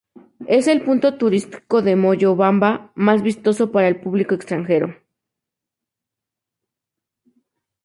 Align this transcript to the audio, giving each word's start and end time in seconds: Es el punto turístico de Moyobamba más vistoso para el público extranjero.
Es 0.47 0.67
el 0.67 0.81
punto 0.81 1.19
turístico 1.19 1.83
de 1.83 1.95
Moyobamba 1.95 2.91
más 2.95 3.21
vistoso 3.21 3.71
para 3.71 3.87
el 3.87 3.99
público 4.01 4.33
extranjero. 4.33 4.95